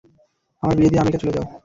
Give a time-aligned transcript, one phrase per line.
[0.63, 1.45] আমার বিয়ে দিয়ে আমেরিকা চলে যাও।